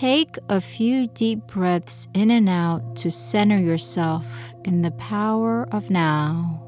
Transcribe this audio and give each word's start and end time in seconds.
Take 0.00 0.38
a 0.48 0.60
few 0.60 1.08
deep 1.08 1.40
breaths 1.48 2.06
in 2.14 2.30
and 2.30 2.48
out 2.48 2.96
to 3.02 3.10
center 3.10 3.58
yourself 3.58 4.24
in 4.64 4.82
the 4.82 4.92
power 4.92 5.66
of 5.72 5.90
now. 5.90 6.67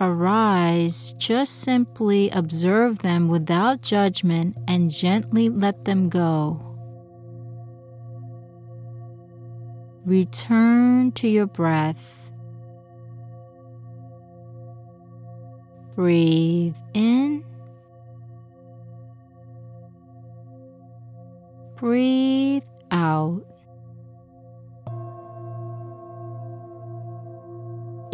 Arise, 0.00 1.14
just 1.18 1.50
simply 1.64 2.30
observe 2.30 2.98
them 2.98 3.28
without 3.28 3.82
judgment 3.82 4.56
and 4.66 4.90
gently 4.90 5.48
let 5.48 5.84
them 5.84 6.08
go. 6.08 6.60
Return 10.04 11.12
to 11.12 11.28
your 11.28 11.46
breath. 11.46 11.96
Breathe 15.94 16.74
in. 16.92 17.44
Breathe 21.78 22.62
out. 22.90 23.53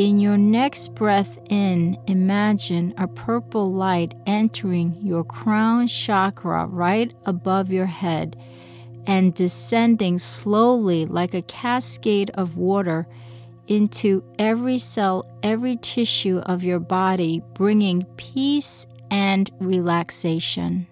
In 0.00 0.18
your 0.18 0.38
next 0.38 0.94
breath 0.94 1.28
in, 1.50 1.98
imagine 2.06 2.94
a 2.96 3.06
purple 3.06 3.70
light 3.70 4.14
entering 4.26 4.96
your 5.02 5.24
crown 5.24 5.88
chakra 6.06 6.64
right 6.64 7.12
above 7.26 7.68
your 7.68 7.84
head 7.84 8.34
and 9.06 9.34
descending 9.34 10.18
slowly 10.18 11.04
like 11.04 11.34
a 11.34 11.42
cascade 11.42 12.30
of 12.32 12.56
water 12.56 13.06
into 13.68 14.24
every 14.38 14.82
cell, 14.94 15.26
every 15.42 15.78
tissue 15.94 16.38
of 16.46 16.62
your 16.62 16.80
body, 16.80 17.42
bringing 17.54 18.06
peace 18.16 18.86
and 19.10 19.50
relaxation. 19.60 20.86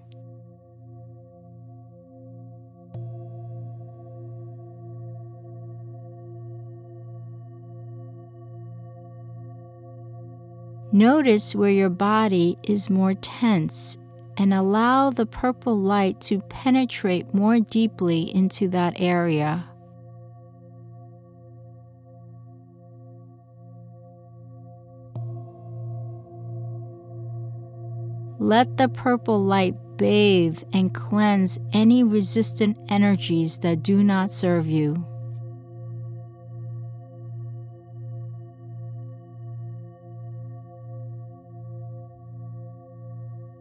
Notice 10.93 11.55
where 11.55 11.71
your 11.71 11.91
body 11.91 12.57
is 12.63 12.89
more 12.89 13.15
tense 13.15 13.97
and 14.39 14.55
allow 14.55 15.11
the 15.11 15.27
purple 15.27 15.77
light 15.77 16.21
to 16.29 16.41
penetrate 16.49 17.35
more 17.35 17.61
deeply 17.61 18.35
into 18.35 18.69
that 18.69 18.95
area. 18.97 19.69
Let 28.41 28.77
the 28.79 28.89
purple 28.89 29.45
light 29.45 29.75
bathe 29.99 30.59
and 30.73 30.95
cleanse 30.95 31.59
any 31.73 32.05
resistant 32.05 32.79
energies 32.89 33.59
that 33.63 33.83
do 33.83 34.03
not 34.03 34.31
serve 34.33 34.67
you. 34.67 35.08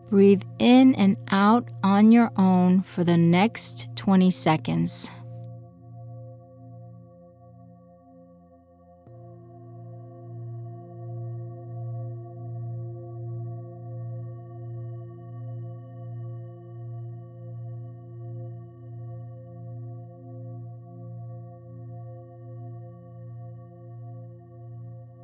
Breathe 0.09 0.41
in 0.57 0.95
and 0.95 1.17
out 1.29 1.67
on 1.83 2.13
your 2.13 2.31
own 2.37 2.85
for 2.95 3.03
the 3.03 3.17
next 3.17 3.87
20 3.97 4.31
seconds. 4.31 4.91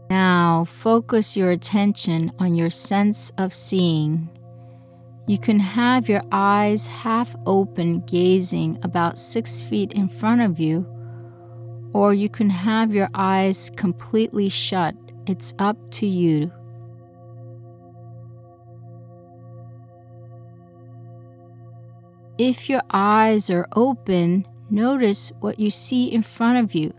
Now 0.09 0.67
focus 0.83 1.31
your 1.35 1.51
attention 1.51 2.33
on 2.37 2.55
your 2.55 2.69
sense 2.69 3.17
of 3.37 3.51
seeing. 3.69 4.29
You 5.25 5.39
can 5.39 5.59
have 5.59 6.09
your 6.09 6.23
eyes 6.33 6.81
half 6.81 7.29
open, 7.45 8.01
gazing 8.01 8.79
about 8.83 9.15
six 9.31 9.49
feet 9.69 9.93
in 9.93 10.09
front 10.19 10.41
of 10.41 10.59
you, 10.59 10.85
or 11.93 12.13
you 12.13 12.27
can 12.27 12.49
have 12.49 12.91
your 12.91 13.07
eyes 13.13 13.55
completely 13.77 14.49
shut. 14.49 14.95
It's 15.25 15.53
up 15.57 15.77
to 15.99 16.05
you. 16.05 16.51
If 22.37 22.67
your 22.67 22.81
eyes 22.91 23.49
are 23.49 23.67
open, 23.73 24.45
notice 24.69 25.31
what 25.39 25.57
you 25.57 25.69
see 25.69 26.11
in 26.11 26.25
front 26.35 26.65
of 26.65 26.75
you. 26.75 26.93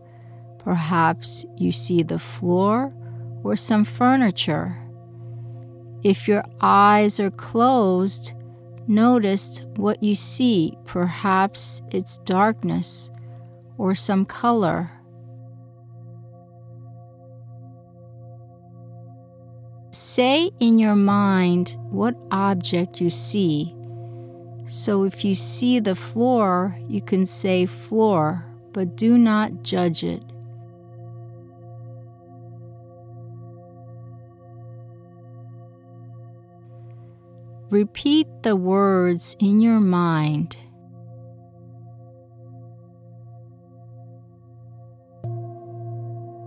Perhaps 0.61 1.45
you 1.59 1.73
see 1.73 2.03
the 2.03 2.23
floor 2.39 2.91
or 3.43 3.57
some 3.57 3.85
furniture. 3.99 4.84
If 6.05 6.29
your 6.29 6.45
eyes 6.61 7.19
are 7.19 7.31
closed, 7.31 8.33
notice 8.87 9.61
what 9.77 10.03
you 10.03 10.15
see. 10.15 10.77
Perhaps 10.87 11.81
it's 11.91 12.19
darkness 12.27 13.09
or 13.79 13.95
some 13.95 14.27
color. 14.27 14.91
Say 20.15 20.51
in 20.61 20.79
your 20.79 20.95
mind 20.95 21.75
what 21.91 22.15
object 22.31 23.01
you 23.01 23.09
see. 23.09 23.75
So 24.85 25.05
if 25.05 25.25
you 25.25 25.35
see 25.35 25.81
the 25.81 25.97
floor, 26.13 26.79
you 26.87 27.01
can 27.01 27.27
say 27.41 27.67
floor, 27.89 28.45
but 28.75 28.95
do 28.95 29.17
not 29.17 29.63
judge 29.63 30.03
it. 30.03 30.23
Repeat 37.71 38.27
the 38.43 38.57
words 38.57 39.37
in 39.41 39.61
your 39.61 39.81
mind. 39.81 40.55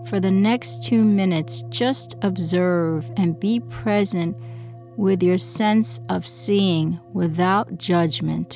For 0.09 0.21
the 0.21 0.31
next 0.31 0.87
two 0.87 1.03
minutes, 1.03 1.63
just 1.69 2.15
observe 2.21 3.03
and 3.17 3.37
be 3.39 3.59
present 3.59 4.37
with 4.95 5.21
your 5.21 5.37
sense 5.37 5.99
of 6.07 6.23
seeing 6.45 6.99
without 7.13 7.77
judgment. 7.77 8.55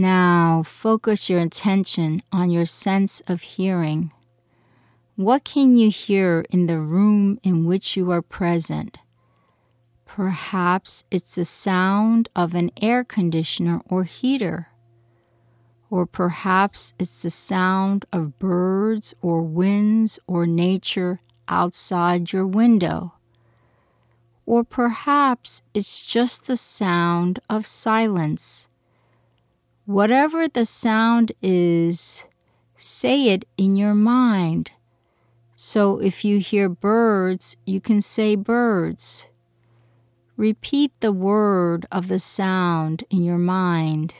Now 0.00 0.64
focus 0.82 1.28
your 1.28 1.40
attention 1.40 2.22
on 2.32 2.50
your 2.50 2.64
sense 2.64 3.20
of 3.26 3.42
hearing. 3.42 4.12
What 5.14 5.44
can 5.44 5.76
you 5.76 5.90
hear 5.90 6.46
in 6.48 6.66
the 6.66 6.78
room 6.78 7.38
in 7.42 7.66
which 7.66 7.98
you 7.98 8.10
are 8.10 8.22
present? 8.22 8.96
Perhaps 10.06 11.04
it's 11.10 11.34
the 11.34 11.44
sound 11.44 12.30
of 12.34 12.54
an 12.54 12.70
air 12.80 13.04
conditioner 13.04 13.82
or 13.90 14.04
heater. 14.04 14.68
Or 15.90 16.06
perhaps 16.06 16.94
it's 16.98 17.20
the 17.22 17.30
sound 17.30 18.06
of 18.10 18.38
birds 18.38 19.12
or 19.20 19.42
winds 19.42 20.18
or 20.26 20.46
nature 20.46 21.20
outside 21.46 22.32
your 22.32 22.46
window. 22.46 23.12
Or 24.46 24.64
perhaps 24.64 25.60
it's 25.74 26.06
just 26.10 26.46
the 26.46 26.56
sound 26.56 27.38
of 27.50 27.66
silence. 27.66 28.40
Whatever 29.90 30.46
the 30.46 30.68
sound 30.80 31.32
is, 31.42 31.98
say 32.78 33.24
it 33.30 33.44
in 33.56 33.74
your 33.74 33.92
mind. 33.92 34.70
So 35.56 35.98
if 35.98 36.24
you 36.24 36.38
hear 36.38 36.68
birds, 36.68 37.56
you 37.66 37.80
can 37.80 38.00
say 38.00 38.36
birds. 38.36 39.24
Repeat 40.36 40.92
the 41.00 41.10
word 41.10 41.86
of 41.90 42.06
the 42.06 42.20
sound 42.20 43.02
in 43.10 43.24
your 43.24 43.36
mind. 43.36 44.14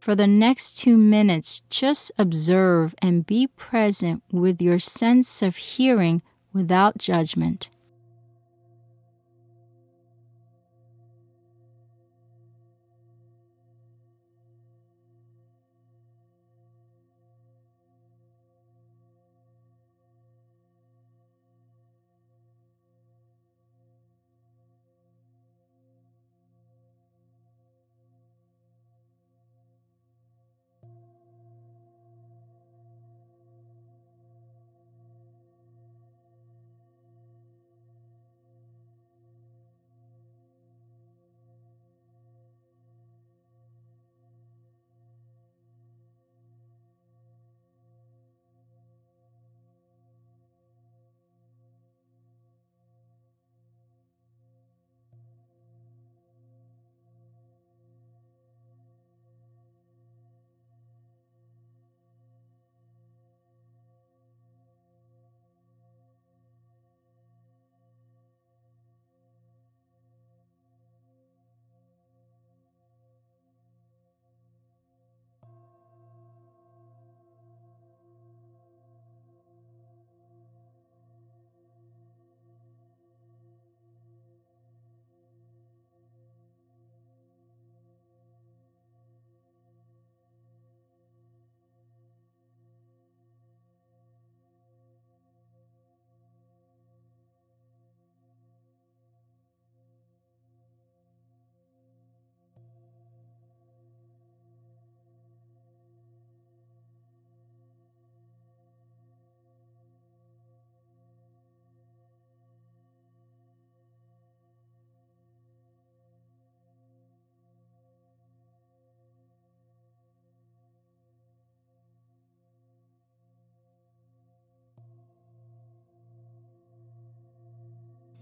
For 0.00 0.16
the 0.16 0.26
next 0.26 0.76
two 0.76 0.96
minutes, 0.96 1.62
just 1.70 2.10
observe 2.18 2.96
and 3.00 3.24
be 3.24 3.46
present 3.46 4.24
with 4.32 4.60
your 4.60 4.80
sense 4.80 5.28
of 5.40 5.54
hearing 5.54 6.22
without 6.52 6.98
judgment. 6.98 7.68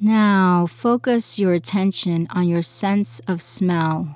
Now 0.04 0.68
focus 0.82 1.24
your 1.36 1.54
attention 1.54 2.26
on 2.28 2.46
your 2.46 2.60
sense 2.60 3.08
of 3.26 3.40
smell. 3.56 4.14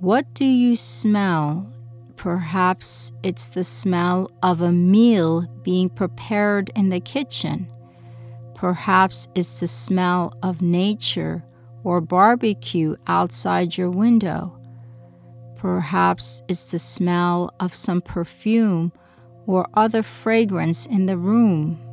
What 0.00 0.26
do 0.34 0.44
you 0.44 0.76
smell? 0.76 1.72
Perhaps 2.16 3.12
it's 3.22 3.46
the 3.54 3.64
smell 3.80 4.32
of 4.42 4.60
a 4.60 4.72
meal 4.72 5.46
being 5.62 5.88
prepared 5.88 6.72
in 6.74 6.88
the 6.88 6.98
kitchen. 6.98 7.68
Perhaps 8.56 9.28
it's 9.36 9.60
the 9.60 9.68
smell 9.86 10.36
of 10.42 10.60
nature 10.60 11.44
or 11.84 12.00
barbecue 12.00 12.96
outside 13.06 13.78
your 13.78 13.92
window. 13.92 14.58
Perhaps 15.58 16.42
it's 16.48 16.72
the 16.72 16.80
smell 16.96 17.54
of 17.60 17.70
some 17.72 18.02
perfume 18.02 18.90
or 19.46 19.68
other 19.74 20.04
fragrance 20.24 20.88
in 20.90 21.06
the 21.06 21.16
room. 21.16 21.83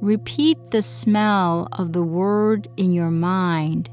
Repeat 0.00 0.58
the 0.70 0.84
smell 1.02 1.68
of 1.72 1.92
the 1.92 2.02
word 2.02 2.68
in 2.76 2.92
your 2.92 3.10
mind. 3.10 3.90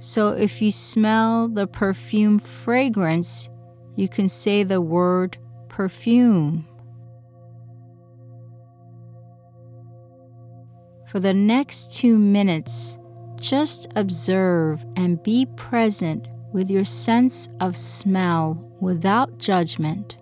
So 0.00 0.28
if 0.28 0.62
you 0.62 0.72
smell 0.72 1.48
the 1.48 1.66
perfume 1.66 2.40
fragrance, 2.64 3.48
you 3.96 4.08
can 4.08 4.28
say 4.28 4.62
the 4.62 4.80
word 4.80 5.36
perfume. 5.68 6.66
For 11.10 11.20
the 11.20 11.34
next 11.34 11.98
two 12.00 12.16
minutes, 12.16 12.70
just 13.40 13.88
observe 13.96 14.80
and 14.94 15.22
be 15.22 15.46
present 15.56 16.28
with 16.52 16.68
your 16.70 16.84
sense 16.84 17.48
of 17.60 17.74
smell 18.00 18.76
without 18.80 19.38
judgment. 19.38 20.17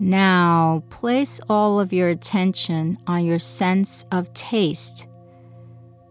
Now 0.00 0.82
place 0.90 1.40
all 1.48 1.78
of 1.78 1.92
your 1.92 2.08
attention 2.08 2.98
on 3.06 3.24
your 3.24 3.38
sense 3.38 3.88
of 4.10 4.26
taste. 4.34 5.04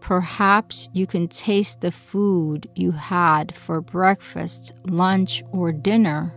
Perhaps 0.00 0.88
you 0.92 1.06
can 1.06 1.28
taste 1.28 1.76
the 1.80 1.92
food 2.10 2.68
you 2.74 2.92
had 2.92 3.54
for 3.66 3.80
breakfast, 3.80 4.72
lunch, 4.84 5.42
or 5.52 5.72
dinner. 5.72 6.34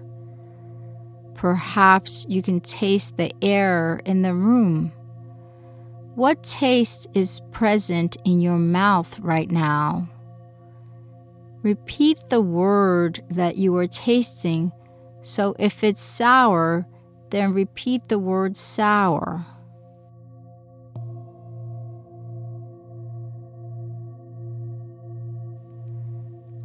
Perhaps 1.36 2.26
you 2.28 2.42
can 2.42 2.60
taste 2.62 3.12
the 3.18 3.32
air 3.42 4.02
in 4.06 4.22
the 4.22 4.34
room. 4.34 4.92
What 6.16 6.46
taste 6.60 7.08
is 7.14 7.42
present 7.52 8.18
in 8.26 8.42
your 8.42 8.58
mouth 8.58 9.08
right 9.20 9.50
now? 9.50 10.10
Repeat 11.62 12.18
the 12.30 12.42
word 12.42 13.22
that 13.30 13.58
you 13.58 13.76
are 13.78 13.88
tasting, 13.88 14.72
so 15.24 15.56
if 15.60 15.74
it's 15.82 16.02
sour, 16.18 16.86
then 17.32 17.54
repeat 17.54 18.08
the 18.10 18.20
word 18.20 18.56
sour. 18.76 19.46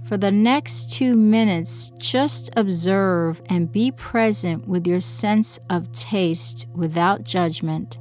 For 0.08 0.18
the 0.18 0.30
next 0.30 0.94
two 0.98 1.16
minutes, 1.16 1.90
just 1.98 2.50
observe 2.54 3.40
and 3.48 3.72
be 3.72 3.90
present 3.90 4.68
with 4.68 4.86
your 4.86 5.00
sense 5.00 5.58
of 5.70 5.86
taste 6.10 6.66
without 6.74 7.24
judgment. 7.24 7.96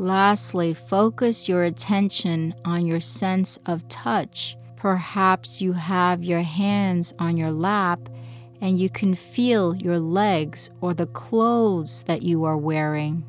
Lastly, 0.00 0.74
focus 0.88 1.44
your 1.46 1.64
attention 1.64 2.54
on 2.64 2.86
your 2.86 3.00
sense 3.00 3.58
of 3.66 3.82
touch. 3.90 4.56
Perhaps 4.78 5.56
you 5.58 5.74
have 5.74 6.22
your 6.22 6.40
hands 6.40 7.12
on 7.18 7.36
your 7.36 7.50
lap 7.50 8.00
and 8.62 8.80
you 8.80 8.88
can 8.88 9.18
feel 9.36 9.76
your 9.76 9.98
legs 9.98 10.70
or 10.80 10.94
the 10.94 11.04
clothes 11.04 12.02
that 12.06 12.22
you 12.22 12.44
are 12.44 12.56
wearing. 12.56 13.22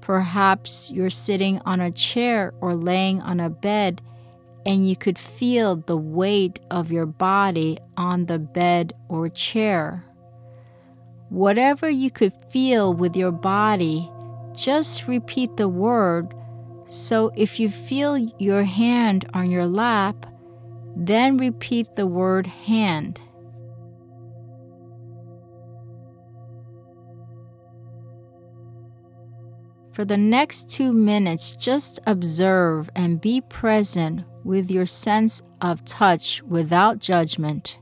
Perhaps 0.00 0.88
you're 0.90 1.10
sitting 1.10 1.60
on 1.66 1.82
a 1.82 1.92
chair 2.14 2.54
or 2.62 2.74
laying 2.74 3.20
on 3.20 3.38
a 3.38 3.50
bed 3.50 4.00
and 4.64 4.88
you 4.88 4.96
could 4.96 5.18
feel 5.38 5.76
the 5.86 5.98
weight 5.98 6.60
of 6.70 6.90
your 6.90 7.04
body 7.04 7.78
on 7.98 8.24
the 8.24 8.38
bed 8.38 8.94
or 9.10 9.28
chair. 9.28 10.02
Whatever 11.28 11.90
you 11.90 12.10
could 12.10 12.32
feel 12.50 12.94
with 12.94 13.14
your 13.14 13.32
body, 13.32 14.10
just 14.56 15.02
repeat 15.06 15.56
the 15.56 15.68
word. 15.68 16.34
So 17.08 17.30
if 17.36 17.58
you 17.58 17.70
feel 17.88 18.16
your 18.38 18.64
hand 18.64 19.26
on 19.34 19.50
your 19.50 19.66
lap, 19.66 20.26
then 20.96 21.38
repeat 21.38 21.96
the 21.96 22.06
word 22.06 22.46
hand. 22.46 23.18
For 29.94 30.04
the 30.04 30.16
next 30.16 30.74
two 30.76 30.92
minutes, 30.92 31.56
just 31.60 32.00
observe 32.04 32.90
and 32.96 33.20
be 33.20 33.40
present 33.40 34.22
with 34.42 34.68
your 34.68 34.86
sense 34.86 35.40
of 35.60 35.78
touch 35.86 36.42
without 36.48 36.98
judgment. 36.98 37.76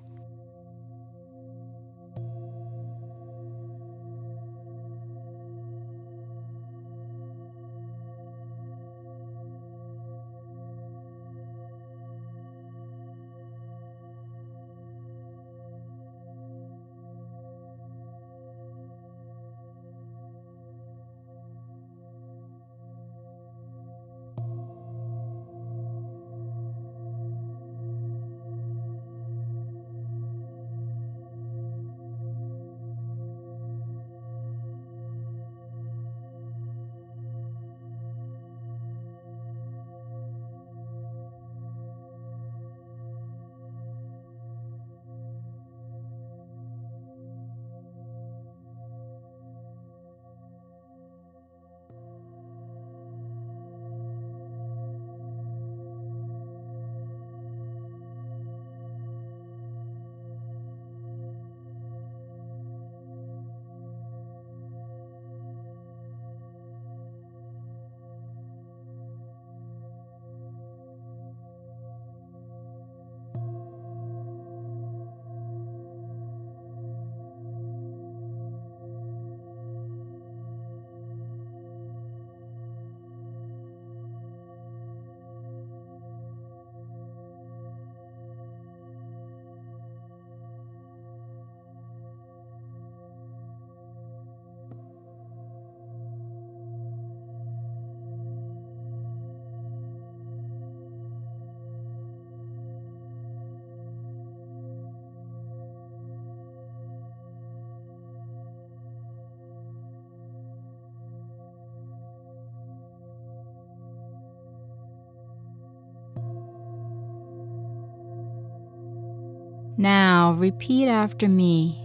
Repeat 120.38 120.88
after 120.88 121.28
me. 121.28 121.78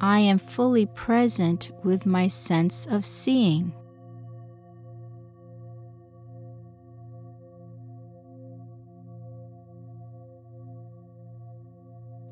I 0.00 0.20
am 0.20 0.40
fully 0.56 0.86
present 0.86 1.70
with 1.84 2.06
my 2.06 2.28
sense 2.46 2.74
of 2.90 3.04
seeing. 3.24 3.72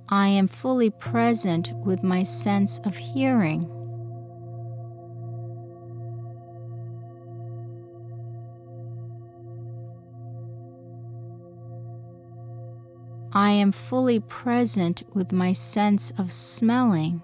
I 0.08 0.28
am 0.28 0.48
fully 0.48 0.90
present 0.90 1.68
with 1.84 2.02
my 2.02 2.24
sense 2.42 2.80
of 2.84 2.94
hearing. 2.94 3.77
I 13.38 13.52
am 13.52 13.70
fully 13.70 14.18
present 14.18 15.04
with 15.14 15.30
my 15.30 15.52
sense 15.72 16.10
of 16.18 16.32
smelling. 16.32 17.22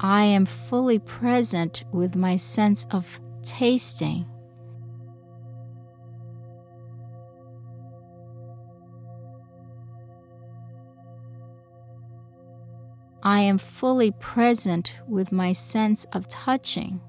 I 0.00 0.24
am 0.24 0.48
fully 0.70 0.98
present 0.98 1.84
with 1.92 2.14
my 2.14 2.38
sense 2.38 2.86
of 2.90 3.04
tasting. 3.44 4.24
I 13.22 13.42
am 13.42 13.60
fully 13.78 14.12
present 14.12 14.90
with 15.06 15.30
my 15.30 15.52
sense 15.52 16.06
of 16.12 16.24
touching. 16.30 17.00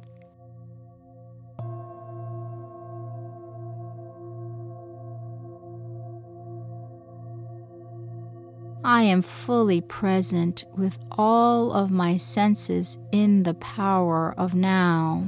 I 8.83 9.03
am 9.03 9.23
fully 9.45 9.79
present 9.79 10.65
with 10.77 10.93
all 11.11 11.71
of 11.71 11.91
my 11.91 12.17
senses 12.17 12.97
in 13.13 13.43
the 13.43 13.53
power 13.53 14.33
of 14.37 14.53
now. 14.53 15.23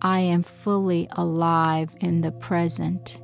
I 0.00 0.20
am 0.20 0.44
fully 0.62 1.08
alive 1.10 1.88
in 2.00 2.20
the 2.20 2.30
present. 2.30 3.18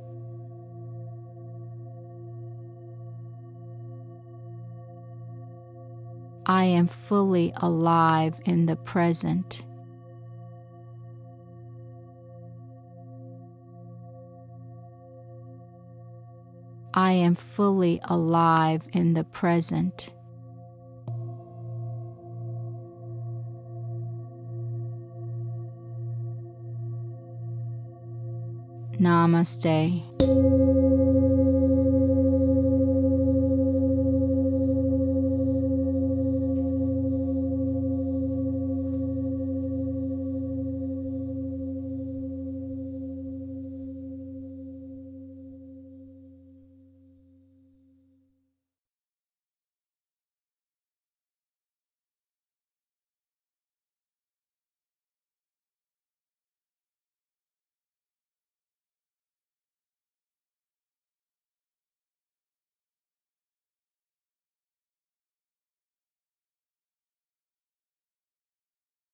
I 6.45 6.65
am 6.65 6.89
fully 7.07 7.53
alive 7.55 8.33
in 8.45 8.65
the 8.65 8.75
present. 8.75 9.55
I 16.93 17.13
am 17.13 17.37
fully 17.55 18.01
alive 18.03 18.81
in 18.93 19.13
the 19.13 19.23
present. 19.23 20.09
Namaste. 29.05 30.01